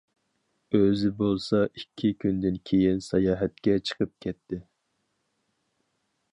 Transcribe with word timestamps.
ئۆزى 0.77 1.11
بولسا 1.19 1.59
ئىككى 1.81 2.11
كۈندىن 2.25 2.57
كېيىن 2.71 3.05
ساياھەتكە 3.09 3.77
چىقىپ 3.91 4.17
كەتتى. 4.27 4.63